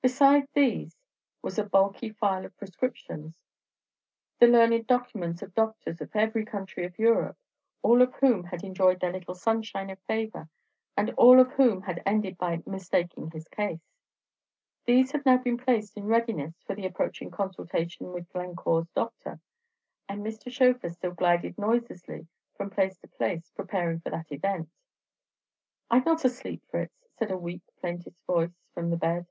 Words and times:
Beside 0.00 0.48
these 0.54 0.96
was 1.42 1.58
a 1.58 1.64
bulky 1.64 2.08
file 2.08 2.46
of 2.46 2.56
prescriptions, 2.56 3.34
the 4.38 4.46
learned 4.46 4.86
documents 4.86 5.42
of 5.42 5.52
doctors 5.54 6.00
of 6.00 6.16
every 6.16 6.46
country 6.46 6.86
of 6.86 6.98
Europe, 6.98 7.36
all 7.82 8.00
of 8.00 8.14
whom 8.14 8.44
had 8.44 8.64
enjoyed 8.64 9.00
their 9.00 9.12
little 9.12 9.34
sunshine 9.34 9.90
of 9.90 9.98
favor, 10.04 10.48
and 10.96 11.10
all 11.14 11.38
of 11.38 11.52
whom 11.52 11.82
had 11.82 12.02
ended 12.06 12.38
by 12.38 12.62
"mistaking 12.64 13.30
his 13.32 13.46
case." 13.48 13.82
These 14.86 15.12
had 15.12 15.26
now 15.26 15.36
been 15.36 15.58
placed 15.58 15.94
in 15.98 16.06
readiness 16.06 16.54
for 16.62 16.74
the 16.74 16.86
approaching 16.86 17.30
consultation 17.30 18.10
with 18.14 18.32
"Glencore's 18.32 18.88
doctor;" 18.94 19.38
and 20.08 20.24
Mr. 20.24 20.44
Schöfer 20.46 20.90
still 20.90 21.12
glided 21.12 21.58
noiselessly 21.58 22.26
from 22.56 22.70
place 22.70 22.96
to 23.00 23.08
place, 23.08 23.50
preparing 23.54 24.00
for 24.00 24.08
that 24.08 24.32
event. 24.32 24.70
"I 25.90 25.98
'm 25.98 26.04
not 26.06 26.24
asleep, 26.24 26.62
Fritz," 26.70 27.04
said 27.18 27.30
a 27.30 27.36
weak, 27.36 27.62
plaintive 27.80 28.14
voice 28.26 28.56
from 28.72 28.88
the 28.88 28.96
bed. 28.96 29.26